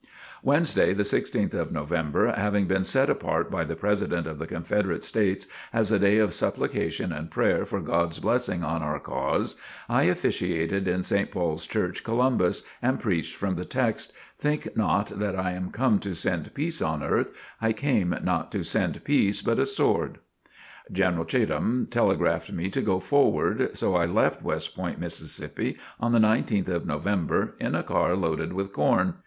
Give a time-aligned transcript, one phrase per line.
[0.41, 5.03] Wednesday, the 16th of November, having been set apart by the President of the Confederate
[5.03, 10.05] States as a day of supplication and prayer for God's blessing on our cause, I
[10.05, 11.29] officiated in St.
[11.29, 16.15] Paul's Church, Columbus, and preached from the text: "Think not that I am come to
[16.15, 17.31] send peace on earth:
[17.61, 20.17] I came not to send peace, but a sword."
[20.91, 23.77] General Cheatham telegraphed me to go forward.
[23.77, 28.51] So I left West Point, Mississippi, on the 19th of November, in a car loaded
[28.53, 29.13] with corn.